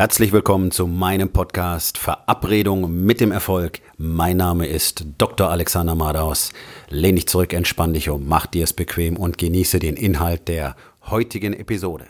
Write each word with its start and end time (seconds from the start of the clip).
Herzlich 0.00 0.32
willkommen 0.32 0.70
zu 0.70 0.86
meinem 0.86 1.28
Podcast 1.28 1.98
Verabredung 1.98 3.04
mit 3.04 3.20
dem 3.20 3.32
Erfolg. 3.32 3.80
Mein 3.98 4.38
Name 4.38 4.66
ist 4.66 5.04
Dr. 5.18 5.50
Alexander 5.50 5.94
Madaus. 5.94 6.54
Lehn 6.88 7.16
dich 7.16 7.28
zurück, 7.28 7.52
entspann 7.52 7.92
dich 7.92 8.08
um, 8.08 8.26
mach 8.26 8.46
dir 8.46 8.64
es 8.64 8.72
bequem 8.72 9.18
und 9.18 9.36
genieße 9.36 9.78
den 9.78 9.96
Inhalt 9.96 10.48
der 10.48 10.74
heutigen 11.10 11.52
Episode. 11.52 12.06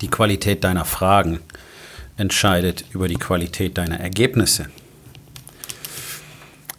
Die 0.00 0.08
Qualität 0.08 0.64
deiner 0.64 0.86
Fragen 0.86 1.40
entscheidet 2.16 2.86
über 2.94 3.08
die 3.08 3.16
Qualität 3.16 3.76
deiner 3.76 4.00
Ergebnisse. 4.00 4.70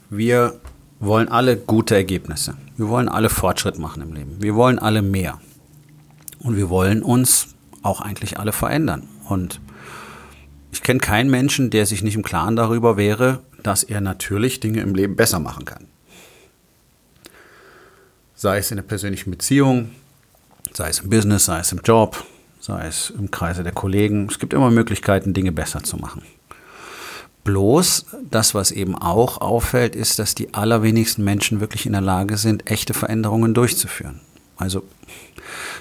Wir 0.10 0.60
wollen 1.00 1.30
alle 1.30 1.58
gute 1.58 1.96
Ergebnisse. 1.96 2.56
Wir 2.78 2.90
wollen 2.90 3.10
alle 3.10 3.30
Fortschritt 3.30 3.78
machen 3.78 4.02
im 4.02 4.14
Leben. 4.14 4.42
Wir 4.42 4.56
wollen 4.56 4.80
alle 4.80 5.02
mehr. 5.02 5.40
Und 6.40 6.58
wir 6.58 6.70
wollen 6.70 7.04
uns 7.04 7.56
auch 7.82 8.02
eigentlich 8.02 8.40
alle 8.40 8.52
verändern. 8.52 9.08
Und 9.28 9.60
ich 10.72 10.84
kenne 10.84 11.00
keinen 11.00 11.30
Menschen, 11.30 11.70
der 11.70 11.86
sich 11.86 12.04
nicht 12.04 12.16
im 12.16 12.24
Klaren 12.24 12.56
darüber 12.56 12.98
wäre, 12.98 13.42
dass 13.64 13.84
er 13.84 14.02
natürlich 14.02 14.60
Dinge 14.60 14.82
im 14.82 14.94
Leben 14.94 15.16
besser 15.16 15.40
machen 15.40 15.66
kann. 15.66 15.88
Sei 18.36 18.58
es 18.58 18.70
in 18.72 18.78
der 18.78 18.84
persönlichen 18.84 19.32
Beziehung, 19.32 19.92
sei 20.74 20.90
es 20.90 21.00
im 21.00 21.10
Business, 21.10 21.46
sei 21.46 21.60
es 21.60 21.72
im 21.72 21.80
Job, 21.84 22.24
sei 22.60 22.88
es 22.88 23.12
im 23.12 23.32
Kreise 23.32 23.64
der 23.64 23.72
Kollegen. 23.72 24.28
Es 24.30 24.38
gibt 24.38 24.54
immer 24.54 24.70
Möglichkeiten, 24.70 25.34
Dinge 25.34 25.52
besser 25.52 25.82
zu 25.84 25.98
machen. 25.98 26.22
Bloß 27.46 28.08
das, 28.32 28.56
was 28.56 28.72
eben 28.72 28.96
auch 28.96 29.40
auffällt, 29.40 29.96
ist, 29.96 30.18
dass 30.18 30.34
die 30.34 30.56
allerwenigsten 30.56 31.24
Menschen 31.24 31.60
wirklich 31.62 31.86
in 31.86 31.92
der 31.92 32.02
Lage 32.02 32.38
sind, 32.38 32.70
echte 32.70 32.96
Veränderungen 32.96 33.54
durchzuführen. 33.54 34.20
Also 34.58 34.84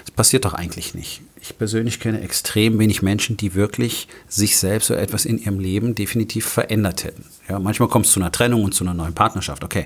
es 0.03 0.11
passiert 0.11 0.45
doch 0.45 0.53
eigentlich 0.53 0.93
nicht. 0.93 1.21
Ich 1.41 1.57
persönlich 1.57 1.99
kenne 1.99 2.21
extrem 2.21 2.79
wenig 2.79 3.01
Menschen, 3.01 3.37
die 3.37 3.53
wirklich 3.53 4.07
sich 4.27 4.57
selbst 4.57 4.87
so 4.87 4.93
etwas 4.95 5.25
in 5.25 5.37
ihrem 5.37 5.59
Leben 5.59 5.93
definitiv 5.93 6.45
verändert 6.45 7.03
hätten. 7.03 7.23
Ja, 7.47 7.59
manchmal 7.59 7.87
kommt 7.87 8.07
es 8.07 8.11
zu 8.11 8.19
einer 8.19 8.31
Trennung 8.31 8.63
und 8.63 8.73
zu 8.73 8.83
einer 8.83 8.95
neuen 8.95 9.13
Partnerschaft, 9.13 9.63
okay. 9.63 9.85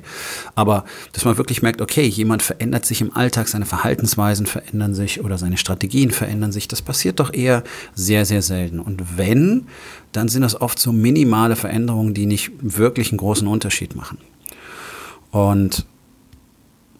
Aber 0.55 0.85
dass 1.11 1.25
man 1.25 1.37
wirklich 1.37 1.61
merkt, 1.61 1.81
okay, 1.81 2.05
jemand 2.05 2.41
verändert 2.41 2.85
sich 2.85 3.01
im 3.01 3.15
Alltag, 3.15 3.49
seine 3.49 3.65
Verhaltensweisen 3.65 4.45
verändern 4.45 4.93
sich 4.93 5.21
oder 5.23 5.37
seine 5.37 5.57
Strategien 5.57 6.11
verändern 6.11 6.51
sich, 6.51 6.67
das 6.67 6.81
passiert 6.81 7.19
doch 7.19 7.33
eher 7.33 7.63
sehr, 7.93 8.25
sehr 8.25 8.41
selten. 8.41 8.79
Und 8.79 9.17
wenn, 9.17 9.67
dann 10.13 10.29
sind 10.29 10.43
das 10.43 10.59
oft 10.59 10.79
so 10.79 10.93
minimale 10.93 11.57
Veränderungen, 11.57 12.13
die 12.13 12.25
nicht 12.25 12.51
wirklich 12.61 13.11
einen 13.11 13.17
großen 13.17 13.47
Unterschied 13.47 13.95
machen. 13.95 14.17
Und 15.31 15.85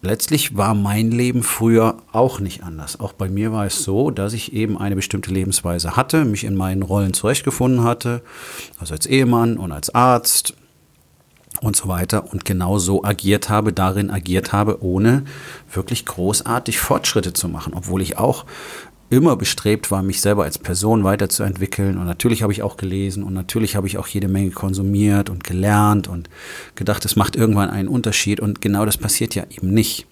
letztlich 0.02 0.56
war 0.56 0.74
mein 0.74 1.10
Leben 1.10 1.42
früher 1.42 1.98
auch 2.12 2.40
nicht 2.40 2.62
anders. 2.62 3.00
Auch 3.00 3.12
bei 3.12 3.28
mir 3.28 3.52
war 3.52 3.66
es 3.66 3.82
so, 3.82 4.10
dass 4.10 4.32
ich 4.32 4.52
eben 4.52 4.78
eine 4.78 4.96
bestimmte 4.96 5.30
Lebensweise 5.30 5.96
hatte, 5.96 6.24
mich 6.24 6.44
in 6.44 6.56
meinen 6.56 6.82
Rollen 6.82 7.12
zurechtgefunden 7.12 7.84
hatte, 7.84 8.22
also 8.78 8.94
als 8.94 9.06
Ehemann 9.06 9.56
und 9.56 9.72
als 9.72 9.94
Arzt 9.94 10.54
und 11.60 11.76
so 11.76 11.88
weiter 11.88 12.32
und 12.32 12.44
genau 12.44 12.78
so 12.78 13.04
agiert 13.04 13.50
habe, 13.50 13.72
darin 13.72 14.10
agiert 14.10 14.52
habe, 14.52 14.82
ohne 14.82 15.24
wirklich 15.70 16.06
großartig 16.06 16.78
Fortschritte 16.78 17.32
zu 17.32 17.48
machen, 17.48 17.74
obwohl 17.74 18.00
ich 18.00 18.18
auch 18.18 18.46
immer 19.10 19.36
bestrebt 19.36 19.90
war, 19.90 20.02
mich 20.02 20.20
selber 20.20 20.44
als 20.44 20.58
Person 20.58 21.02
weiterzuentwickeln. 21.02 21.98
Und 21.98 22.06
natürlich 22.06 22.42
habe 22.42 22.52
ich 22.52 22.62
auch 22.62 22.76
gelesen 22.76 23.24
und 23.24 23.34
natürlich 23.34 23.74
habe 23.74 23.88
ich 23.88 23.98
auch 23.98 24.06
jede 24.06 24.28
Menge 24.28 24.52
konsumiert 24.52 25.28
und 25.28 25.42
gelernt 25.44 26.06
und 26.08 26.30
gedacht, 26.76 27.04
es 27.04 27.16
macht 27.16 27.34
irgendwann 27.34 27.70
einen 27.70 27.88
Unterschied. 27.88 28.38
Und 28.40 28.60
genau 28.60 28.86
das 28.86 28.96
passiert 28.96 29.34
ja 29.34 29.44
eben 29.50 29.74
nicht. 29.74 30.06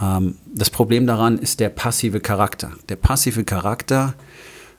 Ähm, 0.00 0.36
das 0.52 0.70
Problem 0.70 1.06
daran 1.06 1.38
ist 1.38 1.60
der 1.60 1.68
passive 1.68 2.20
Charakter. 2.20 2.72
Der 2.88 2.96
passive 2.96 3.44
Charakter, 3.44 4.14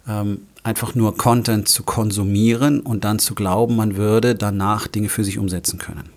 ähm, 0.07 0.47
einfach 0.63 0.96
nur 0.96 1.16
Content 1.16 1.68
zu 1.68 1.84
konsumieren 1.84 2.79
und 2.79 3.03
dann 3.03 3.19
zu 3.19 3.35
glauben, 3.35 3.75
man 3.75 3.96
würde 3.96 4.34
danach 4.34 4.88
Dinge 4.88 5.09
für 5.09 5.23
sich 5.23 5.38
umsetzen 5.38 5.78
können. 5.78 6.09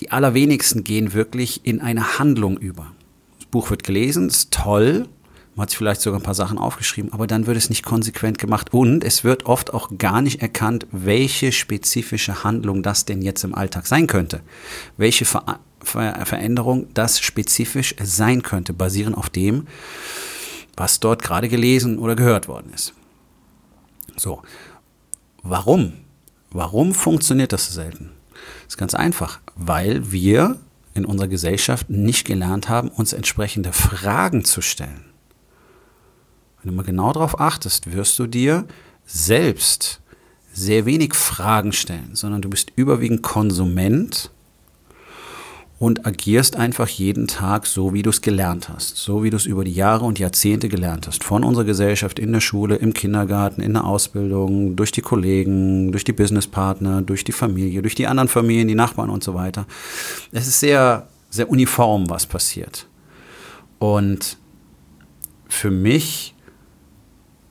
Die 0.00 0.10
allerwenigsten 0.10 0.82
gehen 0.82 1.12
wirklich 1.12 1.60
in 1.64 1.80
eine 1.80 2.18
Handlung 2.18 2.58
über. 2.58 2.92
Buch 3.50 3.70
wird 3.70 3.84
gelesen, 3.84 4.28
ist 4.28 4.52
toll. 4.52 5.08
Man 5.54 5.62
hat 5.64 5.70
sich 5.70 5.78
vielleicht 5.78 6.00
sogar 6.00 6.20
ein 6.20 6.22
paar 6.22 6.34
Sachen 6.34 6.56
aufgeschrieben, 6.56 7.12
aber 7.12 7.26
dann 7.26 7.46
wird 7.46 7.56
es 7.56 7.68
nicht 7.68 7.84
konsequent 7.84 8.38
gemacht 8.38 8.72
und 8.72 9.02
es 9.02 9.24
wird 9.24 9.46
oft 9.46 9.74
auch 9.74 9.90
gar 9.98 10.22
nicht 10.22 10.40
erkannt, 10.40 10.86
welche 10.92 11.50
spezifische 11.50 12.44
Handlung 12.44 12.84
das 12.84 13.06
denn 13.06 13.22
jetzt 13.22 13.42
im 13.42 13.56
Alltag 13.56 13.86
sein 13.86 14.06
könnte. 14.06 14.40
Welche 14.96 15.24
Ver 15.24 15.58
Ver 15.82 16.26
Veränderung 16.26 16.86
das 16.94 17.20
spezifisch 17.20 17.94
sein 18.02 18.42
könnte, 18.42 18.72
basierend 18.72 19.16
auf 19.16 19.30
dem, 19.30 19.66
was 20.76 21.00
dort 21.00 21.22
gerade 21.22 21.48
gelesen 21.48 21.98
oder 21.98 22.14
gehört 22.14 22.46
worden 22.46 22.72
ist. 22.74 22.94
So, 24.16 24.42
warum? 25.42 25.92
Warum 26.50 26.94
funktioniert 26.94 27.52
das 27.52 27.66
so 27.66 27.72
selten? 27.72 28.10
Das 28.64 28.74
ist 28.74 28.78
ganz 28.78 28.94
einfach, 28.94 29.40
weil 29.56 30.12
wir 30.12 30.58
in 30.98 31.04
unserer 31.04 31.28
Gesellschaft 31.28 31.88
nicht 31.90 32.26
gelernt 32.26 32.68
haben, 32.68 32.88
uns 32.88 33.12
entsprechende 33.12 33.72
Fragen 33.72 34.44
zu 34.44 34.60
stellen. 34.60 35.04
Wenn 36.62 36.70
du 36.70 36.76
mal 36.76 36.84
genau 36.84 37.12
darauf 37.12 37.40
achtest, 37.40 37.92
wirst 37.92 38.18
du 38.18 38.26
dir 38.26 38.66
selbst 39.06 40.00
sehr 40.52 40.86
wenig 40.86 41.14
Fragen 41.14 41.72
stellen, 41.72 42.14
sondern 42.14 42.42
du 42.42 42.50
bist 42.50 42.72
überwiegend 42.74 43.22
Konsument 43.22 44.30
und 45.78 46.06
agierst 46.06 46.56
einfach 46.56 46.88
jeden 46.88 47.28
Tag 47.28 47.64
so, 47.64 47.94
wie 47.94 48.02
du 48.02 48.10
es 48.10 48.20
gelernt 48.20 48.68
hast, 48.68 48.96
so 48.96 49.22
wie 49.22 49.30
du 49.30 49.36
es 49.36 49.46
über 49.46 49.62
die 49.64 49.72
Jahre 49.72 50.04
und 50.04 50.18
Jahrzehnte 50.18 50.68
gelernt 50.68 51.06
hast, 51.06 51.22
von 51.22 51.44
unserer 51.44 51.64
Gesellschaft, 51.64 52.18
in 52.18 52.32
der 52.32 52.40
Schule, 52.40 52.76
im 52.76 52.92
Kindergarten, 52.92 53.60
in 53.60 53.74
der 53.74 53.84
Ausbildung, 53.84 54.74
durch 54.74 54.90
die 54.90 55.02
Kollegen, 55.02 55.92
durch 55.92 56.02
die 56.02 56.12
Businesspartner, 56.12 57.02
durch 57.02 57.22
die 57.22 57.32
Familie, 57.32 57.80
durch 57.80 57.94
die 57.94 58.08
anderen 58.08 58.28
Familien, 58.28 58.66
die 58.66 58.74
Nachbarn 58.74 59.08
und 59.08 59.22
so 59.22 59.34
weiter. 59.34 59.66
Es 60.32 60.48
ist 60.48 60.58
sehr, 60.58 61.08
sehr 61.30 61.48
uniform, 61.48 62.10
was 62.10 62.26
passiert. 62.26 62.86
Und 63.78 64.36
für 65.48 65.70
mich 65.70 66.34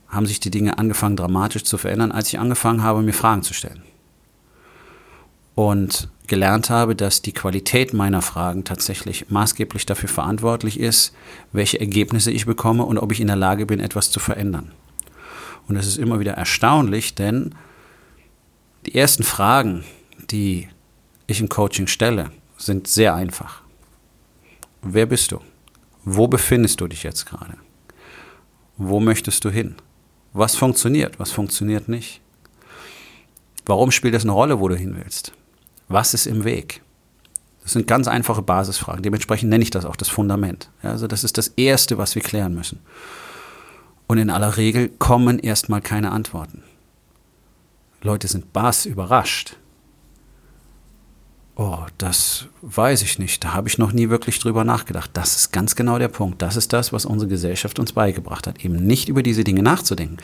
haben 0.08 0.26
sich 0.26 0.40
die 0.40 0.50
Dinge 0.50 0.78
angefangen 0.78 1.16
dramatisch 1.16 1.64
zu 1.64 1.78
verändern, 1.78 2.12
als 2.12 2.28
ich 2.28 2.38
angefangen 2.38 2.82
habe, 2.82 3.00
mir 3.00 3.12
Fragen 3.14 3.42
zu 3.42 3.54
stellen. 3.54 3.82
Und 5.54 6.08
gelernt 6.28 6.70
habe, 6.70 6.94
dass 6.94 7.22
die 7.22 7.32
Qualität 7.32 7.92
meiner 7.92 8.22
Fragen 8.22 8.64
tatsächlich 8.64 9.30
maßgeblich 9.30 9.86
dafür 9.86 10.08
verantwortlich 10.08 10.78
ist, 10.78 11.14
welche 11.52 11.80
Ergebnisse 11.80 12.30
ich 12.30 12.46
bekomme 12.46 12.84
und 12.84 12.98
ob 12.98 13.12
ich 13.12 13.20
in 13.20 13.26
der 13.26 13.36
Lage 13.36 13.66
bin, 13.66 13.80
etwas 13.80 14.10
zu 14.10 14.20
verändern. 14.20 14.72
Und 15.66 15.74
das 15.74 15.86
ist 15.86 15.98
immer 15.98 16.20
wieder 16.20 16.32
erstaunlich, 16.32 17.14
denn 17.14 17.54
die 18.86 18.94
ersten 18.94 19.22
Fragen, 19.22 19.84
die 20.30 20.68
ich 21.26 21.40
im 21.40 21.48
Coaching 21.48 21.86
stelle, 21.86 22.30
sind 22.56 22.88
sehr 22.88 23.14
einfach. 23.14 23.62
Wer 24.82 25.06
bist 25.06 25.32
du? 25.32 25.40
Wo 26.04 26.28
befindest 26.28 26.80
du 26.80 26.86
dich 26.86 27.02
jetzt 27.02 27.26
gerade? 27.26 27.56
Wo 28.76 29.00
möchtest 29.00 29.44
du 29.44 29.50
hin? 29.50 29.74
Was 30.32 30.56
funktioniert? 30.56 31.18
Was 31.18 31.32
funktioniert 31.32 31.88
nicht? 31.88 32.20
Warum 33.66 33.90
spielt 33.90 34.14
es 34.14 34.22
eine 34.22 34.32
Rolle, 34.32 34.60
wo 34.60 34.68
du 34.68 34.76
hin 34.76 34.96
willst? 34.96 35.32
Was 35.88 36.14
ist 36.14 36.26
im 36.26 36.44
Weg? 36.44 36.82
Das 37.62 37.72
sind 37.72 37.86
ganz 37.86 38.08
einfache 38.08 38.42
Basisfragen. 38.42 39.02
Dementsprechend 39.02 39.50
nenne 39.50 39.62
ich 39.62 39.70
das 39.70 39.84
auch 39.84 39.96
das 39.96 40.08
Fundament. 40.08 40.70
Also 40.82 41.06
das 41.06 41.24
ist 41.24 41.36
das 41.36 41.48
Erste, 41.48 41.98
was 41.98 42.14
wir 42.14 42.22
klären 42.22 42.54
müssen. 42.54 42.80
Und 44.06 44.18
in 44.18 44.30
aller 44.30 44.56
Regel 44.56 44.88
kommen 44.88 45.38
erstmal 45.38 45.82
keine 45.82 46.12
Antworten. 46.12 46.62
Leute 48.00 48.28
sind 48.28 48.52
bass 48.52 48.86
überrascht. 48.86 49.56
Oh, 51.56 51.84
das 51.98 52.46
weiß 52.62 53.02
ich 53.02 53.18
nicht. 53.18 53.42
Da 53.42 53.52
habe 53.52 53.68
ich 53.68 53.78
noch 53.78 53.92
nie 53.92 54.10
wirklich 54.10 54.38
drüber 54.38 54.62
nachgedacht. 54.62 55.10
Das 55.14 55.36
ist 55.36 55.52
ganz 55.52 55.74
genau 55.74 55.98
der 55.98 56.06
Punkt. 56.06 56.40
Das 56.40 56.54
ist 56.54 56.72
das, 56.72 56.92
was 56.92 57.04
unsere 57.04 57.28
Gesellschaft 57.28 57.80
uns 57.80 57.92
beigebracht 57.92 58.46
hat, 58.46 58.64
eben 58.64 58.76
nicht 58.76 59.08
über 59.08 59.24
diese 59.24 59.42
Dinge 59.42 59.64
nachzudenken. 59.64 60.18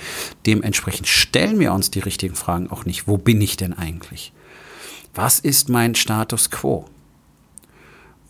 Dementsprechend 0.47 1.09
stellen 1.09 1.59
wir 1.59 1.73
uns 1.73 1.91
die 1.91 1.99
richtigen 1.99 2.37
Fragen 2.37 2.71
auch 2.71 2.85
nicht. 2.85 3.09
Wo 3.09 3.19
bin 3.19 3.41
ich 3.41 3.57
denn 3.57 3.73
eigentlich? 3.73 4.33
Was 5.15 5.39
ist 5.39 5.69
mein 5.69 5.95
Status 5.95 6.51
quo? 6.51 6.87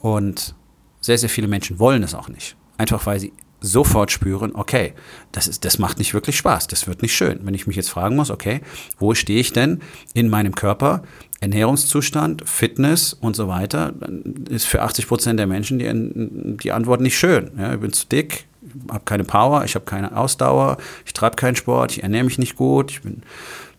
Und 0.01 0.55
sehr, 1.01 1.19
sehr 1.19 1.29
viele 1.29 1.49
Menschen 1.49 1.79
wollen 1.79 2.03
es 2.03 2.15
auch 2.15 2.29
nicht. 2.29 2.57
Einfach 2.77 3.07
weil 3.07 3.21
sie 3.21 3.33
sofort 3.61 4.11
spüren, 4.11 4.53
okay, 4.55 4.93
das, 5.33 5.49
ist, 5.49 5.65
das 5.65 5.79
macht 5.79 5.99
nicht 5.99 6.13
wirklich 6.13 6.37
Spaß, 6.37 6.67
das 6.67 6.87
wird 6.87 7.03
nicht 7.03 7.15
schön. 7.15 7.41
Wenn 7.43 7.55
ich 7.55 7.67
mich 7.67 7.77
jetzt 7.77 7.89
fragen 7.89 8.17
muss, 8.17 8.31
okay, 8.31 8.61
wo 8.99 9.15
stehe 9.15 9.41
ich 9.41 9.53
denn 9.53 9.81
in 10.13 10.29
meinem 10.29 10.55
Körper, 10.55 11.03
Ernährungszustand, 11.41 12.47
Fitness 12.47 13.15
und 13.15 13.37
so 13.37 13.49
weiter, 13.49 13.93
dann 13.99 14.45
ist 14.49 14.67
für 14.67 14.83
80 14.83 15.09
Prozent 15.09 15.39
der 15.39 15.47
Menschen 15.47 15.79
die, 15.79 16.57
die 16.63 16.73
Antwort 16.73 17.01
nicht 17.01 17.19
schön. 17.19 17.53
Ja, 17.59 17.75
ich 17.75 17.81
bin 17.81 17.93
zu 17.93 18.07
dick, 18.07 18.47
habe 18.91 19.05
keine 19.05 19.25
Power, 19.25 19.65
ich 19.65 19.75
habe 19.75 19.85
keine 19.85 20.17
Ausdauer, 20.17 20.77
ich 21.07 21.13
treibe 21.13 21.37
keinen 21.37 21.57
Sport, 21.57 21.93
ich 21.93 22.03
ernähre 22.03 22.25
mich 22.25 22.39
nicht 22.39 22.57
gut, 22.57 22.91
ich 22.91 23.03
bin 23.03 23.23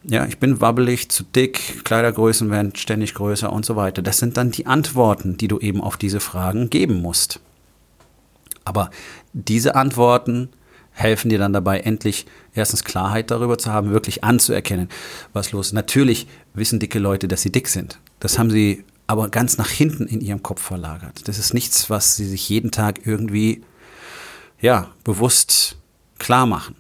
Ja, 0.07 0.25
ich 0.25 0.38
bin 0.38 0.62
wabbelig, 0.62 1.10
zu 1.10 1.24
dick, 1.24 1.84
Kleidergrößen 1.84 2.52
werden 2.52 2.75
ständig 2.75 3.16
größer 3.16 3.52
und 3.52 3.66
so 3.66 3.75
weiter. 3.75 4.04
Das 4.04 4.19
sind 4.19 4.38
dann 4.38 4.52
die 4.52 4.68
Antworten, 4.68 5.38
die 5.38 5.48
du 5.48 5.60
eben 5.60 5.81
auf 5.81 5.98
diese 5.98 6.19
Fragen 6.19 6.69
geben 6.69 7.02
musst. 7.02 7.40
Aber 8.66 8.92
diese 9.34 9.75
Antworten 9.75 10.50
helfen 10.92 11.30
dir 11.30 11.40
dann 11.40 11.54
dabei, 11.54 11.80
endlich 11.80 12.25
erstens 12.54 12.84
Klarheit 12.84 13.31
darüber 13.31 13.57
zu 13.57 13.72
haben, 13.72 13.92
wirklich 13.92 14.24
anzuerkennen, 14.24 14.90
was 15.34 15.52
los 15.52 15.68
ist. 15.68 15.74
Natürlich 15.74 16.28
wissen 16.54 16.80
dicke 16.80 17.00
Leute, 17.00 17.28
dass 17.28 17.42
sie 17.42 17.51
dick 17.51 17.68
sind. 17.68 18.00
Das 18.19 18.38
haben 18.38 18.51
sie 18.51 18.86
aber 19.08 19.30
ganz 19.30 19.58
nach 19.58 19.69
hinten 19.69 20.08
in 20.08 20.22
ihrem 20.22 20.42
Kopf 20.44 20.62
verlagert. 20.62 21.28
Das 21.28 21.38
ist 21.38 21.54
nichts, 21.54 21.90
was 21.90 22.16
sie 22.16 22.25
sich 22.25 22.48
jeden 22.48 22.72
Tag 22.72 23.06
irgendwie 23.06 23.63
ja, 24.62 24.90
bewusst 25.04 25.78
klar 26.18 26.46
machen. 26.46 26.75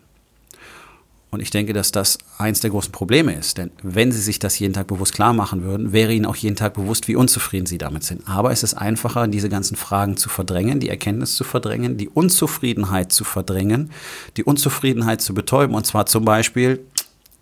Und 1.35 1.41
ich 1.41 1.49
denke, 1.49 1.73
dass 1.73 1.91
das 1.91 2.17
eins 2.37 2.61
der 2.61 2.69
großen 2.69 2.93
Probleme 2.93 3.33
ist. 3.33 3.57
Denn 3.57 3.71
wenn 3.83 4.13
sie 4.13 4.21
sich 4.21 4.39
das 4.39 4.57
jeden 4.57 4.73
Tag 4.73 4.87
bewusst 4.87 5.13
klar 5.13 5.33
machen 5.33 5.63
würden, 5.63 5.91
wäre 5.91 6.13
ihnen 6.13 6.25
auch 6.25 6.37
jeden 6.37 6.55
Tag 6.55 6.75
bewusst, 6.75 7.09
wie 7.09 7.17
unzufrieden 7.17 7.65
sie 7.65 7.77
damit 7.77 8.05
sind. 8.05 8.25
Aber 8.25 8.51
es 8.51 8.63
ist 8.63 8.73
einfacher, 8.75 9.27
diese 9.27 9.49
ganzen 9.49 9.75
Fragen 9.75 10.15
zu 10.15 10.29
verdrängen, 10.29 10.79
die 10.79 10.87
Erkenntnis 10.87 11.35
zu 11.35 11.43
verdrängen, 11.43 11.97
die 11.97 12.07
Unzufriedenheit 12.07 13.11
zu 13.11 13.25
verdrängen, 13.25 13.91
die 14.37 14.45
Unzufriedenheit 14.45 15.21
zu 15.21 15.33
betäuben. 15.33 15.75
Und 15.75 15.85
zwar 15.85 16.05
zum 16.05 16.23
Beispiel 16.23 16.85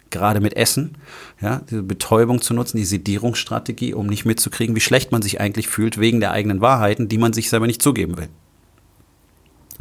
gerade 0.10 0.42
mit 0.42 0.56
Essen, 0.56 0.98
ja, 1.40 1.62
diese 1.70 1.84
Betäubung 1.84 2.42
zu 2.42 2.56
nutzen, 2.56 2.78
die 2.78 2.86
Sedierungsstrategie, 2.86 3.94
um 3.94 4.08
nicht 4.08 4.26
mitzukriegen, 4.26 4.76
wie 4.76 4.82
schlecht 4.82 5.12
man 5.12 5.22
sich 5.22 5.40
eigentlich 5.40 5.68
fühlt 5.68 6.00
wegen 6.00 6.20
der 6.20 6.32
eigenen 6.32 6.62
Wahrheiten, 6.62 7.10
die 7.10 7.20
man 7.20 7.34
sich 7.34 7.50
selber 7.50 7.68
nicht 7.68 7.84
zugeben 7.84 8.18
will. 8.18 8.30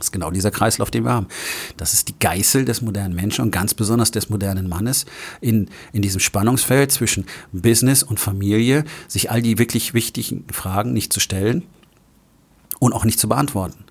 Das 0.02 0.08
ist 0.08 0.12
genau 0.12 0.32
dieser 0.32 0.50
Kreislauf, 0.50 0.90
den 0.90 1.04
wir 1.04 1.12
haben. 1.12 1.28
Das 1.76 1.94
ist 1.94 2.08
die 2.08 2.18
Geißel 2.18 2.64
des 2.64 2.82
modernen 2.82 3.14
Menschen 3.14 3.42
und 3.42 3.52
ganz 3.52 3.72
besonders 3.72 4.10
des 4.10 4.30
modernen 4.30 4.68
Mannes 4.68 5.06
in, 5.40 5.70
in 5.92 6.02
diesem 6.02 6.18
Spannungsfeld 6.18 6.90
zwischen 6.90 7.24
Business 7.52 8.02
und 8.02 8.18
Familie, 8.18 8.82
sich 9.06 9.30
all 9.30 9.42
die 9.42 9.58
wirklich 9.58 9.94
wichtigen 9.94 10.44
Fragen 10.50 10.92
nicht 10.92 11.12
zu 11.12 11.20
stellen 11.20 11.62
und 12.80 12.94
auch 12.94 13.04
nicht 13.04 13.20
zu 13.20 13.28
beantworten. 13.28 13.84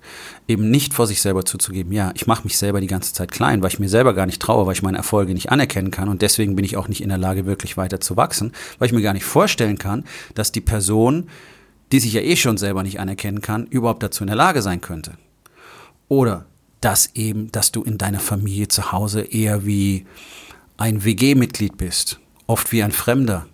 Eben 0.46 0.70
nicht 0.70 0.92
vor 0.92 1.06
sich 1.06 1.22
selber 1.22 1.46
zuzugeben, 1.46 1.94
ja, 1.94 2.12
ich 2.14 2.26
mache 2.26 2.44
mich 2.44 2.58
selber 2.58 2.82
die 2.82 2.88
ganze 2.88 3.14
Zeit 3.14 3.32
klein, 3.32 3.62
weil 3.62 3.70
ich 3.70 3.78
mir 3.78 3.88
selber 3.88 4.12
gar 4.12 4.26
nicht 4.26 4.42
traue, 4.42 4.66
weil 4.66 4.74
ich 4.74 4.82
meine 4.82 4.98
Erfolge 4.98 5.32
nicht 5.32 5.50
anerkennen 5.50 5.90
kann 5.90 6.10
und 6.10 6.20
deswegen 6.20 6.56
bin 6.56 6.66
ich 6.66 6.76
auch 6.76 6.88
nicht 6.88 7.00
in 7.00 7.08
der 7.08 7.16
Lage, 7.16 7.46
wirklich 7.46 7.78
weiter 7.78 8.00
zu 8.00 8.18
wachsen, 8.18 8.52
weil 8.78 8.88
ich 8.88 8.92
mir 8.92 9.00
gar 9.00 9.14
nicht 9.14 9.24
vorstellen 9.24 9.78
kann, 9.78 10.04
dass 10.34 10.52
die 10.52 10.60
Person, 10.60 11.30
die 11.90 12.00
sich 12.00 12.12
ja 12.12 12.20
eh 12.20 12.36
schon 12.36 12.58
selber 12.58 12.82
nicht 12.82 13.00
anerkennen 13.00 13.40
kann, 13.40 13.64
überhaupt 13.64 14.02
dazu 14.02 14.24
in 14.24 14.28
der 14.28 14.36
Lage 14.36 14.60
sein 14.60 14.82
könnte. 14.82 15.12
Oder 16.12 16.44
dass 16.82 17.14
eben, 17.14 17.50
dass 17.52 17.72
du 17.72 17.82
in 17.82 17.96
deiner 17.96 18.20
Familie 18.20 18.68
zu 18.68 18.92
Hause 18.92 19.22
eher 19.22 19.64
wie 19.64 20.04
ein 20.76 21.04
WG-Mitglied 21.04 21.78
bist, 21.78 22.20
oft 22.46 22.70
wie 22.70 22.82
ein 22.82 22.92
Fremder, 22.92 23.46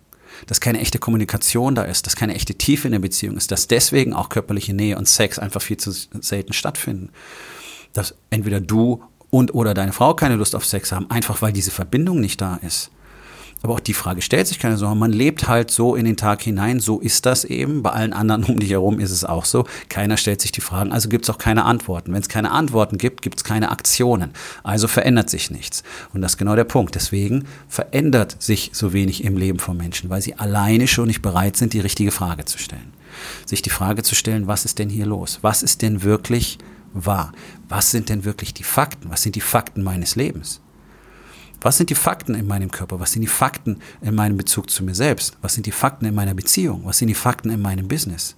dass 0.47 0.59
keine 0.59 0.81
echte 0.81 0.99
Kommunikation 0.99 1.77
da 1.77 1.83
ist, 1.83 2.09
dass 2.09 2.17
keine 2.17 2.35
echte 2.35 2.57
Tiefe 2.57 2.89
in 2.89 2.93
der 2.93 2.99
Beziehung 2.99 3.37
ist, 3.37 3.53
dass 3.53 3.69
deswegen 3.69 4.13
auch 4.13 4.29
körperliche 4.29 4.75
Nähe 4.75 4.99
und 4.99 5.07
Sex 5.07 5.39
einfach 5.39 5.63
viel 5.63 5.77
zu 5.77 5.93
selten 5.93 6.53
stattfinden. 6.53 7.11
Dass 7.93 8.17
entweder 8.31 8.61
du 8.61 9.05
und 9.31 9.55
oder 9.55 9.73
deine 9.73 9.93
Frau 9.93 10.15
keine 10.15 10.35
Lust 10.35 10.57
auf 10.57 10.67
Sex 10.67 10.91
haben, 10.91 11.09
einfach 11.13 11.41
weil 11.43 11.53
diese 11.53 11.71
Verbindung 11.71 12.19
nicht 12.19 12.41
da 12.41 12.57
ist. 12.57 12.91
Aber 13.63 13.75
auch 13.75 13.81
die 13.81 13.95
Frage 13.95 14.23
stellt 14.23 14.47
sich 14.47 14.59
keine 14.59 14.77
Sorge. 14.77 14.97
Man 14.97 15.13
lebt 15.13 15.49
halt 15.49 15.71
so 15.71 15.97
in 15.97 16.05
den 16.05 16.17
Tag 16.17 16.43
hinein. 16.43 16.79
So 16.79 17.01
ist 17.01 17.27
das 17.27 17.45
eben. 17.45 17.83
Bei 17.83 17.91
allen 17.91 18.13
anderen 18.13 18.45
um 18.45 18.59
dich 18.59 18.71
herum 18.71 19.01
ist 19.01 19.11
es 19.11 19.25
auch 19.25 19.45
so. 19.45 19.65
Keiner 19.89 20.17
stellt 20.17 20.41
sich 20.41 20.53
die 20.53 20.61
Fragen. 20.61 20.93
Also 20.93 21.09
gibt 21.09 21.25
es 21.25 21.31
auch 21.31 21.39
keine 21.39 21.65
Antworten. 21.65 22.13
Wenn 22.13 22.21
es 22.21 22.29
keine 22.29 22.53
Antworten 22.53 22.99
gibt, 22.99 23.23
gibt 23.23 23.39
es 23.39 23.45
keine 23.45 23.71
Aktionen. 23.71 24.31
Also 24.63 24.87
verändert 24.87 25.29
sich 25.29 25.51
nichts. 25.51 25.83
Und 26.15 26.23
das 26.23 26.33
ist 26.33 26.39
genau 26.39 26.55
der 26.55 26.65
Punkt. 26.65 26.95
Deswegen 26.95 27.47
verändert 27.69 28.41
sich 28.41 28.71
so 28.73 28.93
wenig 28.93 29.25
im 29.25 29.37
Leben 29.37 29.59
von 29.59 29.77
Menschen, 29.77 30.09
weil 30.09 30.23
sie 30.23 30.35
alleine 30.35 30.87
schon 30.87 31.09
nicht 31.09 31.23
bereit 31.23 31.57
sind, 31.57 31.73
die 31.73 31.81
richtige 31.81 32.13
Frage 32.13 32.45
zu 32.45 32.59
stellen. 32.59 32.93
Sich 33.45 33.63
die 33.63 33.71
Frage 33.71 34.05
zu 34.05 34.15
stellen, 34.15 34.47
was 34.47 34.65
ist 34.65 34.79
denn 34.79 34.89
hier 34.89 35.07
los? 35.07 35.39
Was 35.43 35.65
ist 35.65 35.83
denn 35.83 36.03
wirklich 36.05 36.59
wahr? 36.93 37.33
Was 37.69 37.91
sind 37.91 38.09
denn 38.09 38.25
wirklich 38.25 38.55
die 38.55 38.65
Fakten? 38.65 39.11
Was 39.11 39.23
sind 39.23 39.35
die 39.35 39.41
Fakten 39.41 39.83
meines 39.83 40.15
Lebens? 40.15 40.61
Was 41.61 41.77
sind 41.77 41.91
die 41.91 41.95
Fakten 41.95 42.35
in 42.35 42.47
meinem 42.47 42.71
Körper? 42.71 43.01
Was 43.01 43.13
sind 43.13 43.23
die 43.23 43.29
Fakten 43.29 43.81
in 44.01 44.15
meinem 44.15 44.37
Bezug 44.37 44.71
zu 44.71 44.85
mir 44.85 44.95
selbst? 44.95 45.37
Was 45.43 45.55
sind 45.55 45.67
die 45.67 45.73
Fakten 45.73 46.05
in 46.07 46.15
meiner 46.15 46.35
Beziehung? 46.35 46.83
Was 46.85 46.99
sind 46.99 47.09
die 47.09 47.15
Fakten 47.15 47.51
in 47.51 47.61
meinem 47.61 47.89
Business? 47.89 48.37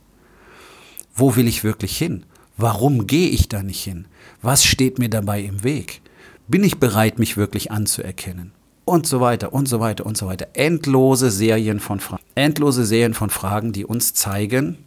Wo 1.15 1.37
will 1.37 1.47
ich 1.47 1.65
wirklich 1.65 1.99
hin? 1.99 2.25
Warum 2.57 3.07
gehe 3.07 3.29
ich 3.29 3.49
da 3.49 3.63
nicht 3.63 3.83
hin? 3.83 4.07
Was 4.43 4.65
steht 4.65 4.99
mir 4.99 5.11
dabei 5.11 5.43
im 5.43 5.63
Weg? 5.65 6.01
Bin 6.49 6.65
ich 6.65 6.79
bereit, 6.79 7.19
mich 7.19 7.37
wirklich 7.37 7.71
anzuerkennen? 7.71 8.53
Und 8.85 9.07
so 9.07 9.21
weiter 9.21 9.53
und 9.53 9.69
so 9.69 9.81
weiter 9.81 10.07
und 10.07 10.17
so 10.17 10.27
weiter. 10.27 10.49
Endlose 10.55 11.31
Serien 11.31 11.79
von 11.79 12.01
Fragen. 12.01 12.23
Endlose 12.35 12.85
Serien 12.85 13.15
von 13.15 13.31
Fragen, 13.31 13.73
die 13.73 13.85
uns 13.85 14.15
zeigen, 14.15 14.79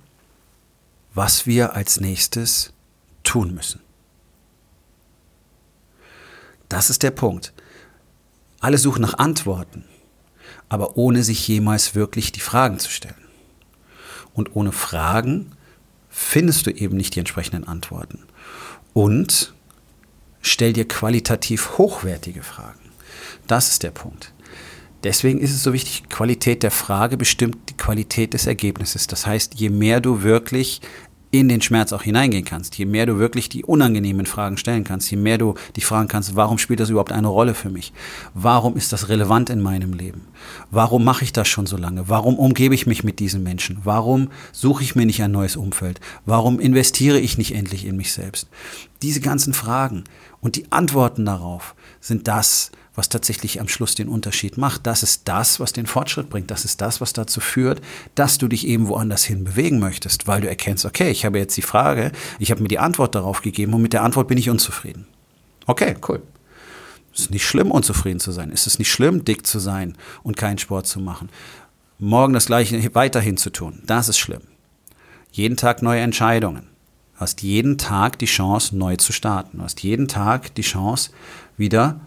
was 1.13 1.45
wir 1.45 1.75
als 1.75 1.99
nächstes 1.99 2.73
tun 3.23 3.53
müssen. 3.53 3.79
Das 6.67 6.89
ist 6.89 7.03
der 7.03 7.11
Punkt. 7.11 7.52
Alle 8.63 8.77
suchen 8.77 9.01
nach 9.01 9.15
Antworten, 9.15 9.83
aber 10.69 10.95
ohne 10.95 11.21
sich 11.23 11.45
jemals 11.49 11.95
wirklich 11.95 12.31
die 12.31 12.39
Fragen 12.39 12.79
zu 12.79 12.89
stellen. 12.89 13.27
Und 14.33 14.55
ohne 14.55 14.71
Fragen 14.71 15.51
findest 16.09 16.65
du 16.65 16.71
eben 16.71 16.95
nicht 16.95 17.13
die 17.15 17.19
entsprechenden 17.19 17.67
Antworten. 17.67 18.19
Und 18.93 19.53
stell 20.41 20.71
dir 20.71 20.87
qualitativ 20.87 21.77
hochwertige 21.77 22.41
Fragen. 22.41 22.79
Das 23.47 23.69
ist 23.69 23.83
der 23.83 23.91
Punkt. 23.91 24.31
Deswegen 25.03 25.39
ist 25.39 25.51
es 25.51 25.61
so 25.61 25.73
wichtig, 25.73 26.07
Qualität 26.07 26.63
der 26.63 26.71
Frage 26.71 27.17
bestimmt 27.17 27.57
die 27.69 27.75
Qualität 27.75 28.33
des 28.33 28.47
Ergebnisses. 28.47 29.07
Das 29.07 29.27
heißt, 29.27 29.55
je 29.55 29.71
mehr 29.71 29.99
du 29.99 30.23
wirklich 30.23 30.79
in 31.33 31.49
den 31.49 31.61
Schmerz 31.61 31.91
auch 31.93 32.03
hineingehen 32.03 32.45
kannst, 32.45 32.77
je 32.77 32.85
mehr 32.85 33.07
du 33.07 33.17
wirklich 33.17 33.49
die 33.49 33.63
unangenehmen 33.63 34.27
Fragen 34.27 34.55
stellen 34.55 34.83
kannst, 34.83 35.09
je 35.09 35.17
mehr 35.17 35.39
du 35.39 35.55
dich 35.75 35.83
fragen 35.83 36.07
kannst, 36.07 36.35
warum 36.35 36.59
spielt 36.59 36.79
das 36.79 36.91
überhaupt 36.91 37.11
eine 37.11 37.27
Rolle 37.27 37.55
für 37.55 37.71
mich? 37.71 37.91
Warum 38.35 38.77
ist 38.77 38.93
das 38.93 39.09
relevant 39.09 39.49
in 39.49 39.59
meinem 39.59 39.93
Leben? 39.93 40.27
Warum 40.69 41.03
mache 41.03 41.23
ich 41.23 41.33
das 41.33 41.47
schon 41.47 41.65
so 41.65 41.75
lange? 41.75 42.07
Warum 42.07 42.37
umgebe 42.37 42.75
ich 42.75 42.85
mich 42.85 43.03
mit 43.03 43.17
diesen 43.17 43.41
Menschen? 43.41 43.79
Warum 43.83 44.29
suche 44.51 44.83
ich 44.83 44.95
mir 44.95 45.07
nicht 45.07 45.23
ein 45.23 45.31
neues 45.31 45.55
Umfeld? 45.55 45.99
Warum 46.27 46.59
investiere 46.59 47.19
ich 47.19 47.39
nicht 47.39 47.55
endlich 47.55 47.87
in 47.87 47.97
mich 47.97 48.13
selbst? 48.13 48.47
Diese 49.01 49.19
ganzen 49.19 49.55
Fragen 49.55 50.03
und 50.39 50.55
die 50.55 50.71
Antworten 50.71 51.25
darauf 51.25 51.73
sind 51.99 52.27
das, 52.27 52.69
was 52.95 53.09
tatsächlich 53.09 53.59
am 53.59 53.67
Schluss 53.67 53.95
den 53.95 54.07
Unterschied 54.07 54.57
macht. 54.57 54.85
Das 54.85 55.01
ist 55.01 55.27
das, 55.27 55.59
was 55.59 55.73
den 55.73 55.87
Fortschritt 55.87 56.29
bringt. 56.29 56.51
Das 56.51 56.63
ist 56.63 56.81
das, 56.81 57.01
was 57.01 57.13
dazu 57.13 57.39
führt, 57.39 57.81
dass 58.15 58.37
du 58.37 58.47
dich 58.47 58.67
eben 58.67 58.87
woanders 58.87 59.23
hin 59.23 59.43
bewegen 59.43 59.79
möchtest, 59.79 60.27
weil 60.27 60.41
du 60.41 60.47
erkennst, 60.47 60.85
okay, 60.85 61.09
ich 61.09 61.25
habe 61.25 61.39
jetzt 61.39 61.57
die 61.57 61.63
Frage, 61.63 62.11
ich 62.39 62.51
habe 62.51 62.61
mir 62.61 62.67
die 62.67 62.79
Antwort 62.79 63.15
darauf 63.15 63.41
gegeben 63.41 63.73
und 63.73 63.81
mit 63.81 63.93
der 63.93 64.03
Antwort 64.03 64.27
bin 64.27 64.37
ich 64.37 64.49
unzufrieden. 64.49 65.07
Okay, 65.65 65.95
cool. 66.07 66.21
Es 67.13 67.21
ist 67.21 67.31
nicht 67.31 67.45
schlimm, 67.45 67.71
unzufrieden 67.71 68.19
zu 68.19 68.31
sein. 68.31 68.51
Es 68.51 68.67
ist 68.67 68.79
nicht 68.79 68.91
schlimm, 68.91 69.23
dick 69.23 69.45
zu 69.45 69.59
sein 69.59 69.95
und 70.23 70.37
keinen 70.37 70.57
Sport 70.57 70.87
zu 70.87 70.99
machen. 70.99 71.29
Morgen 71.99 72.33
das 72.33 72.47
Gleiche 72.47 72.95
weiterhin 72.95 73.37
zu 73.37 73.51
tun. 73.51 73.81
Das 73.85 74.09
ist 74.09 74.17
schlimm. 74.17 74.41
Jeden 75.31 75.57
Tag 75.57 75.81
neue 75.81 76.01
Entscheidungen. 76.01 76.67
Du 77.15 77.21
hast 77.21 77.41
jeden 77.43 77.77
Tag 77.77 78.19
die 78.19 78.25
Chance, 78.25 78.75
neu 78.75 78.97
zu 78.97 79.13
starten. 79.13 79.59
Du 79.59 79.63
hast 79.63 79.81
jeden 79.83 80.07
Tag 80.07 80.53
die 80.55 80.63
Chance, 80.63 81.11
wieder 81.55 82.01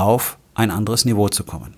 auf 0.00 0.38
ein 0.54 0.70
anderes 0.70 1.04
Niveau 1.04 1.28
zu 1.28 1.44
kommen. 1.44 1.74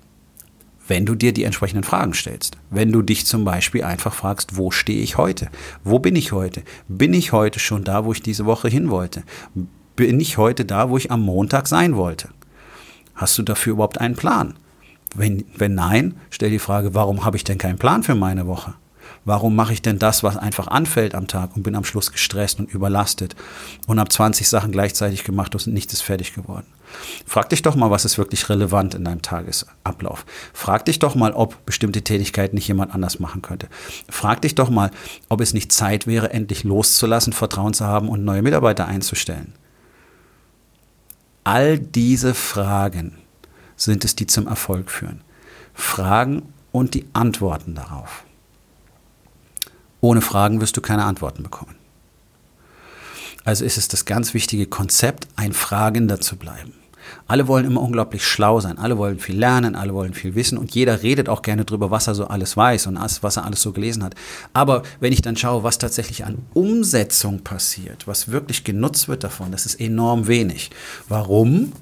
Wenn 0.86 1.06
du 1.06 1.14
dir 1.14 1.32
die 1.32 1.44
entsprechenden 1.44 1.84
Fragen 1.84 2.14
stellst. 2.14 2.56
Wenn 2.70 2.92
du 2.92 3.02
dich 3.02 3.26
zum 3.26 3.44
Beispiel 3.44 3.84
einfach 3.84 4.14
fragst, 4.14 4.56
wo 4.56 4.70
stehe 4.70 5.02
ich 5.02 5.16
heute? 5.16 5.48
Wo 5.84 5.98
bin 5.98 6.16
ich 6.16 6.32
heute? 6.32 6.62
Bin 6.88 7.14
ich 7.14 7.32
heute 7.32 7.58
schon 7.58 7.84
da, 7.84 8.04
wo 8.04 8.12
ich 8.12 8.22
diese 8.22 8.46
Woche 8.46 8.68
hin 8.68 8.90
wollte? 8.90 9.22
Bin 9.96 10.20
ich 10.20 10.38
heute 10.38 10.64
da, 10.64 10.90
wo 10.90 10.96
ich 10.96 11.10
am 11.10 11.22
Montag 11.22 11.68
sein 11.68 11.96
wollte? 11.96 12.28
Hast 13.14 13.38
du 13.38 13.42
dafür 13.42 13.74
überhaupt 13.74 14.00
einen 14.00 14.16
Plan? 14.16 14.54
Wenn, 15.14 15.44
wenn 15.56 15.74
nein, 15.74 16.14
stell 16.30 16.50
die 16.50 16.58
Frage, 16.58 16.94
warum 16.94 17.24
habe 17.24 17.36
ich 17.36 17.44
denn 17.44 17.58
keinen 17.58 17.78
Plan 17.78 18.02
für 18.02 18.14
meine 18.14 18.46
Woche? 18.46 18.74
Warum 19.24 19.54
mache 19.54 19.72
ich 19.72 19.82
denn 19.82 19.98
das, 19.98 20.22
was 20.22 20.36
einfach 20.36 20.66
anfällt 20.66 21.14
am 21.14 21.28
Tag 21.28 21.54
und 21.54 21.62
bin 21.62 21.76
am 21.76 21.84
Schluss 21.84 22.10
gestresst 22.10 22.58
und 22.58 22.72
überlastet 22.72 23.36
und 23.86 24.00
habe 24.00 24.10
20 24.10 24.48
Sachen 24.48 24.72
gleichzeitig 24.72 25.22
gemacht 25.22 25.54
und 25.54 25.66
nichts 25.68 25.92
ist 25.92 26.02
fertig 26.02 26.34
geworden? 26.34 26.66
Frag 27.24 27.48
dich 27.48 27.62
doch 27.62 27.74
mal, 27.74 27.90
was 27.90 28.04
ist 28.04 28.18
wirklich 28.18 28.48
relevant 28.48 28.94
in 28.94 29.04
deinem 29.04 29.22
Tagesablauf. 29.22 30.26
Frag 30.52 30.84
dich 30.84 30.98
doch 30.98 31.14
mal, 31.14 31.32
ob 31.32 31.64
bestimmte 31.64 32.02
Tätigkeiten 32.02 32.56
nicht 32.56 32.68
jemand 32.68 32.92
anders 32.94 33.18
machen 33.18 33.42
könnte. 33.42 33.68
Frag 34.08 34.42
dich 34.42 34.54
doch 34.54 34.70
mal, 34.70 34.90
ob 35.28 35.40
es 35.40 35.54
nicht 35.54 35.72
Zeit 35.72 36.06
wäre, 36.06 36.32
endlich 36.32 36.64
loszulassen, 36.64 37.32
Vertrauen 37.32 37.74
zu 37.74 37.86
haben 37.86 38.08
und 38.08 38.24
neue 38.24 38.42
Mitarbeiter 38.42 38.86
einzustellen. 38.86 39.54
All 41.44 41.78
diese 41.78 42.34
Fragen 42.34 43.18
sind 43.76 44.04
es, 44.04 44.14
die 44.14 44.26
zum 44.26 44.46
Erfolg 44.46 44.90
führen. 44.90 45.22
Fragen 45.74 46.42
und 46.72 46.94
die 46.94 47.06
Antworten 47.12 47.74
darauf. 47.74 48.24
Ohne 50.02 50.20
Fragen 50.20 50.60
wirst 50.60 50.76
du 50.76 50.80
keine 50.80 51.04
Antworten 51.04 51.44
bekommen. 51.44 51.76
Also 53.44 53.64
ist 53.64 53.78
es 53.78 53.86
das 53.86 54.04
ganz 54.04 54.34
wichtige 54.34 54.66
Konzept, 54.66 55.28
ein 55.36 55.52
Fragender 55.52 56.20
zu 56.20 56.36
bleiben. 56.36 56.74
Alle 57.28 57.46
wollen 57.46 57.64
immer 57.64 57.80
unglaublich 57.80 58.26
schlau 58.26 58.58
sein, 58.58 58.78
alle 58.78 58.98
wollen 58.98 59.20
viel 59.20 59.38
lernen, 59.38 59.76
alle 59.76 59.94
wollen 59.94 60.12
viel 60.12 60.34
wissen 60.34 60.58
und 60.58 60.74
jeder 60.74 61.04
redet 61.04 61.28
auch 61.28 61.42
gerne 61.42 61.64
drüber, 61.64 61.92
was 61.92 62.08
er 62.08 62.16
so 62.16 62.26
alles 62.26 62.56
weiß 62.56 62.88
und 62.88 62.96
was 62.96 63.36
er 63.36 63.44
alles 63.44 63.62
so 63.62 63.70
gelesen 63.72 64.02
hat. 64.02 64.16
Aber 64.52 64.82
wenn 64.98 65.12
ich 65.12 65.22
dann 65.22 65.36
schaue, 65.36 65.62
was 65.62 65.78
tatsächlich 65.78 66.24
an 66.24 66.38
Umsetzung 66.52 67.44
passiert, 67.44 68.08
was 68.08 68.28
wirklich 68.28 68.64
genutzt 68.64 69.06
wird 69.06 69.22
davon, 69.22 69.52
das 69.52 69.66
ist 69.66 69.80
enorm 69.80 70.26
wenig. 70.26 70.70
Warum? 71.08 71.72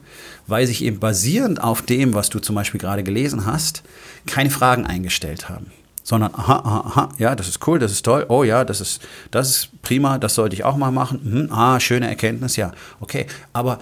Weil 0.47 0.67
sich 0.67 0.85
eben 0.85 1.01
basierend 1.01 1.63
auf 1.63 1.81
dem, 1.81 2.13
was 2.13 2.29
du 2.29 2.39
zum 2.39 2.55
Beispiel 2.55 2.81
gerade 2.81 3.03
gelesen 3.03 3.47
hast, 3.47 3.83
keine 4.27 4.51
Fragen 4.51 4.85
eingestellt 4.85 5.49
haben 5.49 5.73
sondern 6.03 6.35
aha, 6.35 6.57
aha, 6.57 6.81
aha, 6.87 7.09
ja, 7.19 7.35
das 7.35 7.49
ist 7.49 7.67
cool, 7.67 7.79
das 7.79 7.93
ist 7.93 8.05
toll, 8.05 8.27
oh 8.29 8.43
ja, 8.43 8.65
das 8.65 8.81
ist, 8.81 9.01
das 9.31 9.51
ist 9.51 9.83
prima, 9.83 10.19
das 10.19 10.35
sollte 10.35 10.55
ich 10.55 10.65
auch 10.65 10.77
mal 10.77 10.91
machen. 10.91 11.21
Mhm, 11.23 11.53
ah, 11.53 11.79
schöne 11.81 12.09
Erkenntnis, 12.09 12.57
ja, 12.57 12.73
okay. 13.01 13.27
Aber 13.53 13.79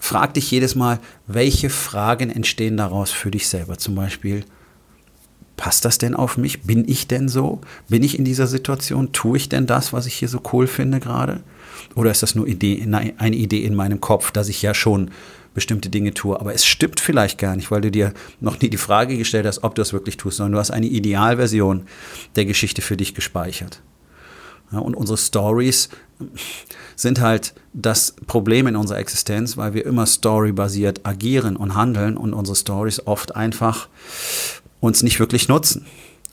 frag 0.00 0.34
dich 0.34 0.50
jedes 0.50 0.74
Mal, 0.74 0.98
welche 1.26 1.70
Fragen 1.70 2.30
entstehen 2.30 2.76
daraus 2.76 3.10
für 3.10 3.30
dich 3.30 3.48
selber? 3.48 3.78
Zum 3.78 3.94
Beispiel, 3.94 4.44
passt 5.56 5.84
das 5.84 5.98
denn 5.98 6.14
auf 6.14 6.38
mich? 6.38 6.62
Bin 6.62 6.88
ich 6.88 7.08
denn 7.08 7.28
so? 7.28 7.60
Bin 7.88 8.02
ich 8.02 8.18
in 8.18 8.24
dieser 8.24 8.46
Situation? 8.46 9.12
Tue 9.12 9.36
ich 9.36 9.48
denn 9.48 9.66
das, 9.66 9.92
was 9.92 10.06
ich 10.06 10.14
hier 10.14 10.28
so 10.28 10.40
cool 10.52 10.66
finde 10.66 11.00
gerade? 11.00 11.40
Oder 11.94 12.10
ist 12.10 12.22
das 12.22 12.34
nur 12.34 12.46
Idee, 12.46 12.86
eine 13.18 13.36
Idee 13.36 13.64
in 13.64 13.74
meinem 13.74 14.00
Kopf, 14.00 14.30
dass 14.30 14.48
ich 14.48 14.62
ja 14.62 14.72
schon 14.72 15.10
bestimmte 15.58 15.88
Dinge 15.88 16.14
tue. 16.14 16.38
Aber 16.40 16.54
es 16.54 16.64
stimmt 16.64 17.00
vielleicht 17.00 17.36
gar 17.36 17.56
nicht, 17.56 17.72
weil 17.72 17.80
du 17.80 17.90
dir 17.90 18.14
noch 18.38 18.60
nie 18.60 18.70
die 18.70 18.76
Frage 18.76 19.18
gestellt 19.18 19.44
hast, 19.44 19.64
ob 19.64 19.74
du 19.74 19.82
es 19.82 19.92
wirklich 19.92 20.16
tust, 20.16 20.36
sondern 20.36 20.52
du 20.52 20.58
hast 20.60 20.70
eine 20.70 20.86
Idealversion 20.86 21.82
der 22.36 22.44
Geschichte 22.44 22.80
für 22.80 22.96
dich 22.96 23.12
gespeichert. 23.12 23.82
Ja, 24.70 24.78
und 24.78 24.94
unsere 24.94 25.18
Stories 25.18 25.88
sind 26.94 27.20
halt 27.20 27.54
das 27.72 28.14
Problem 28.28 28.68
in 28.68 28.76
unserer 28.76 28.98
Existenz, 28.98 29.56
weil 29.56 29.74
wir 29.74 29.84
immer 29.84 30.06
storybasiert 30.06 31.04
agieren 31.04 31.56
und 31.56 31.74
handeln 31.74 32.16
und 32.16 32.34
unsere 32.34 32.54
Stories 32.54 33.04
oft 33.04 33.34
einfach 33.34 33.88
uns 34.78 35.02
nicht 35.02 35.18
wirklich 35.18 35.48
nutzen 35.48 35.86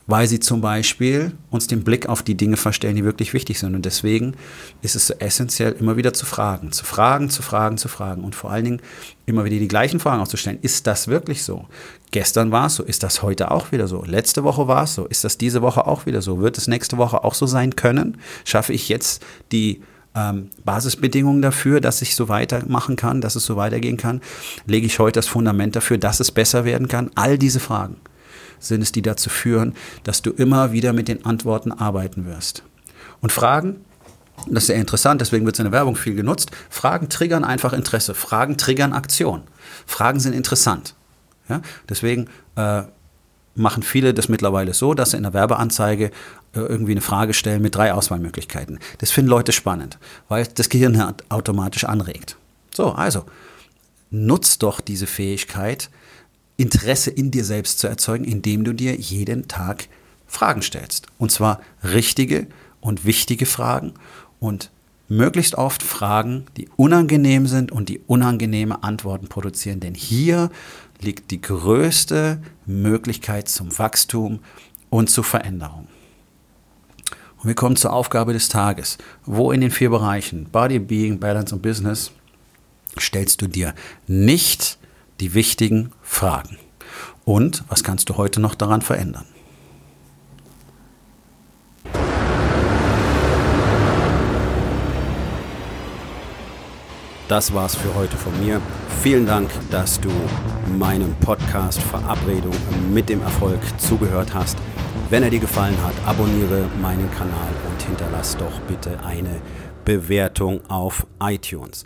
weil 0.07 0.27
sie 0.27 0.39
zum 0.39 0.61
Beispiel 0.61 1.31
uns 1.49 1.67
den 1.67 1.83
Blick 1.83 2.07
auf 2.07 2.21
die 2.21 2.35
Dinge 2.35 2.57
verstellen, 2.57 2.95
die 2.95 3.03
wirklich 3.03 3.33
wichtig 3.33 3.59
sind. 3.59 3.73
Und 3.75 3.85
deswegen 3.85 4.35
ist 4.81 4.95
es 4.95 5.07
so 5.07 5.15
essentiell, 5.15 5.73
immer 5.73 5.97
wieder 5.97 6.13
zu 6.13 6.25
fragen, 6.25 6.71
zu 6.71 6.85
fragen, 6.85 7.29
zu 7.29 7.41
fragen, 7.41 7.77
zu 7.77 7.87
fragen 7.87 8.23
und 8.23 8.35
vor 8.35 8.51
allen 8.51 8.65
Dingen 8.65 8.81
immer 9.25 9.45
wieder 9.45 9.57
die 9.57 9.67
gleichen 9.67 9.99
Fragen 9.99 10.21
auszustellen. 10.21 10.59
Ist 10.61 10.85
das 10.85 11.07
wirklich 11.07 11.43
so? 11.43 11.65
Gestern 12.11 12.51
war 12.51 12.67
es 12.67 12.75
so, 12.75 12.83
ist 12.83 13.01
das 13.01 13.23
heute 13.23 13.49
auch 13.51 13.71
wieder 13.71 13.87
so? 13.87 14.03
Letzte 14.05 14.43
Woche 14.43 14.67
war 14.67 14.83
es 14.83 14.93
so, 14.93 15.05
ist 15.05 15.23
das 15.23 15.37
diese 15.37 15.61
Woche 15.61 15.87
auch 15.87 16.05
wieder 16.05 16.21
so? 16.21 16.39
Wird 16.39 16.57
es 16.57 16.67
nächste 16.67 16.97
Woche 16.97 17.23
auch 17.23 17.33
so 17.33 17.47
sein 17.47 17.75
können? 17.75 18.17
Schaffe 18.43 18.73
ich 18.73 18.89
jetzt 18.89 19.25
die 19.51 19.81
ähm, 20.13 20.49
Basisbedingungen 20.63 21.41
dafür, 21.41 21.81
dass 21.81 22.03
ich 22.03 22.15
so 22.15 22.29
weitermachen 22.29 22.95
kann, 22.95 23.21
dass 23.21 23.35
es 23.35 23.45
so 23.45 23.55
weitergehen 23.55 23.97
kann? 23.97 24.21
Lege 24.67 24.85
ich 24.85 24.99
heute 24.99 25.17
das 25.17 25.27
Fundament 25.27 25.75
dafür, 25.75 25.97
dass 25.97 26.19
es 26.19 26.31
besser 26.31 26.63
werden 26.63 26.87
kann? 26.87 27.09
All 27.15 27.39
diese 27.39 27.59
Fragen 27.59 27.97
sind 28.59 28.81
es, 28.81 28.91
die 28.91 29.01
dazu 29.01 29.29
führen, 29.29 29.75
dass 30.03 30.21
du 30.21 30.31
immer 30.31 30.71
wieder 30.71 30.93
mit 30.93 31.07
den 31.07 31.25
Antworten 31.25 31.71
arbeiten 31.71 32.25
wirst. 32.25 32.63
Und 33.21 33.31
Fragen, 33.31 33.77
das 34.47 34.63
ist 34.63 34.67
sehr 34.67 34.75
interessant, 34.75 35.21
deswegen 35.21 35.45
wird 35.45 35.55
es 35.55 35.59
in 35.59 35.65
der 35.65 35.71
Werbung 35.71 35.95
viel 35.95 36.15
genutzt, 36.15 36.51
Fragen 36.69 37.09
triggern 37.09 37.43
einfach 37.43 37.73
Interesse, 37.73 38.13
Fragen 38.13 38.57
triggern 38.57 38.93
Aktion. 38.93 39.43
Fragen 39.85 40.19
sind 40.19 40.33
interessant. 40.33 40.95
Ja? 41.49 41.61
Deswegen 41.89 42.27
äh, 42.55 42.83
machen 43.55 43.83
viele 43.83 44.13
das 44.13 44.29
mittlerweile 44.29 44.73
so, 44.73 44.93
dass 44.93 45.11
sie 45.11 45.17
in 45.17 45.23
der 45.23 45.33
Werbeanzeige 45.33 46.05
äh, 46.05 46.59
irgendwie 46.59 46.91
eine 46.91 47.01
Frage 47.01 47.33
stellen 47.33 47.61
mit 47.61 47.75
drei 47.75 47.93
Auswahlmöglichkeiten. 47.93 48.79
Das 48.99 49.11
finden 49.11 49.29
Leute 49.29 49.51
spannend, 49.51 49.97
weil 50.27 50.45
das 50.53 50.69
Gehirn 50.69 51.15
automatisch 51.29 51.85
anregt. 51.85 52.37
So, 52.73 52.91
also 52.91 53.25
nutzt 54.11 54.63
doch 54.63 54.81
diese 54.81 55.07
Fähigkeit, 55.07 55.89
Interesse 56.57 57.11
in 57.11 57.31
dir 57.31 57.43
selbst 57.43 57.79
zu 57.79 57.87
erzeugen, 57.87 58.25
indem 58.25 58.63
du 58.63 58.73
dir 58.73 58.95
jeden 58.95 59.47
Tag 59.47 59.87
Fragen 60.27 60.61
stellst. 60.61 61.07
Und 61.17 61.31
zwar 61.31 61.61
richtige 61.83 62.47
und 62.81 63.05
wichtige 63.05 63.45
Fragen 63.45 63.93
und 64.39 64.71
möglichst 65.07 65.55
oft 65.55 65.83
Fragen, 65.83 66.45
die 66.57 66.67
unangenehm 66.75 67.47
sind 67.47 67.71
und 67.71 67.89
die 67.89 67.99
unangenehme 68.07 68.83
Antworten 68.83 69.27
produzieren. 69.27 69.79
Denn 69.79 69.93
hier 69.93 70.49
liegt 71.01 71.31
die 71.31 71.41
größte 71.41 72.41
Möglichkeit 72.65 73.47
zum 73.49 73.77
Wachstum 73.77 74.39
und 74.89 75.09
zur 75.09 75.23
Veränderung. 75.23 75.87
Und 77.37 77.47
wir 77.47 77.55
kommen 77.55 77.75
zur 77.75 77.93
Aufgabe 77.93 78.33
des 78.33 78.49
Tages. 78.49 78.97
Wo 79.25 79.51
in 79.51 79.61
den 79.61 79.71
vier 79.71 79.89
Bereichen 79.89 80.45
Body, 80.45 80.79
Being, 80.79 81.19
Balance 81.19 81.53
und 81.53 81.61
Business 81.61 82.11
stellst 82.99 83.41
du 83.41 83.47
dir 83.47 83.75
nicht 84.07 84.79
die 85.19 85.33
wichtigen 85.33 85.91
Fragen. 86.01 86.57
Und 87.23 87.63
was 87.69 87.83
kannst 87.83 88.09
du 88.09 88.17
heute 88.17 88.39
noch 88.39 88.55
daran 88.55 88.81
verändern? 88.81 89.25
Das 97.27 97.55
war's 97.55 97.75
für 97.75 97.95
heute 97.95 98.15
von 98.17 98.39
mir. 98.39 98.61
Vielen 99.01 99.25
Dank, 99.25 99.49
dass 99.71 99.99
du 99.99 100.11
meinem 100.77 101.15
Podcast 101.21 101.81
Verabredung 101.81 102.53
mit 102.93 103.09
dem 103.09 103.21
Erfolg 103.23 103.59
zugehört 103.79 104.35
hast. 104.35 104.57
Wenn 105.09 105.23
er 105.23 105.31
dir 105.31 105.39
gefallen 105.39 105.77
hat, 105.83 105.93
abonniere 106.05 106.67
meinen 106.81 107.09
Kanal 107.11 107.49
und 107.71 107.81
hinterlass 107.81 108.37
doch 108.37 108.59
bitte 108.67 109.03
eine 109.03 109.41
Bewertung 109.85 110.63
auf 110.69 111.07
iTunes. 111.19 111.85